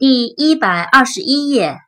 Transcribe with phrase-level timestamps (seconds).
[0.00, 1.78] 第一百二十一页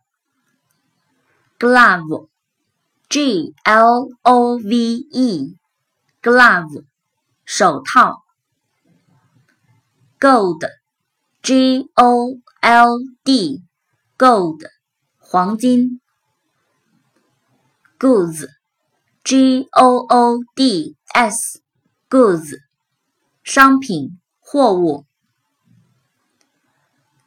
[1.59, 6.85] ，glove，g l o v e，glove，
[7.47, 8.22] 手套。
[10.21, 14.60] gold，g o l d，gold，
[15.17, 15.99] 黄金。
[17.98, 22.59] goods，g o o d s，goods，
[23.43, 25.07] 商品、货物。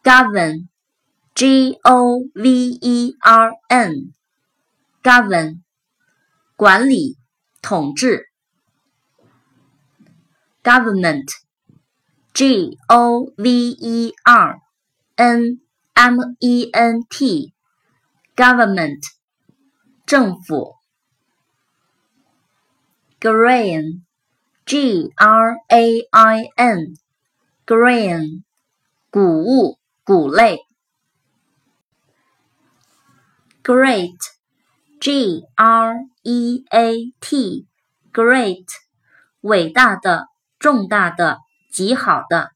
[0.03, 0.67] govern
[1.35, 5.61] G O V E R N，govern，
[6.55, 7.17] 管理、
[7.61, 8.29] 统治。
[10.63, 14.61] government，G O V E R
[15.17, 15.59] N
[15.93, 19.03] M E N T，government，
[20.05, 20.75] 政府。
[23.19, 28.43] grain，G R A I N，grain，
[29.11, 30.61] 谷物、谷类。
[33.64, 34.18] Great,
[35.00, 35.46] G-R-E-A-T,
[38.12, 38.66] great，
[39.42, 42.52] 伟大的、重大的、极好的。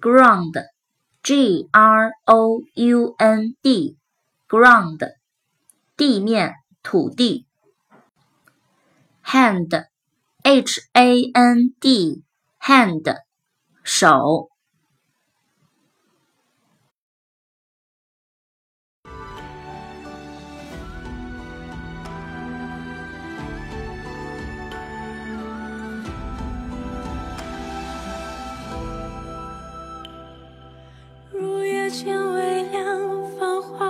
[0.00, 0.66] Ground,
[1.22, 1.66] G-R-O-U-N-D,
[4.48, 5.14] ground，
[5.96, 7.46] 地面、土地。
[9.24, 9.86] Hand,
[10.42, 12.22] H-A-N-D,
[12.60, 13.16] hand，
[13.82, 14.49] 手。
[31.91, 32.85] 间微凉，
[33.37, 33.85] 繁花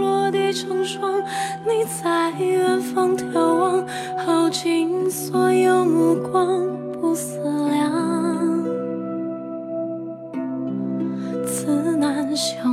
[0.00, 1.22] 落地成霜。
[1.66, 3.86] 你在远方眺望，
[4.16, 8.64] 耗尽所有目光，不思量，
[11.44, 12.71] 自难相。